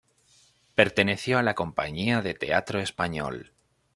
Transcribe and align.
Perteneció 0.73 1.37
a 1.37 1.43
la 1.43 1.53
compañía 1.53 2.23
de 2.23 2.33
Teatro 2.33 2.79
Español. 2.79 3.51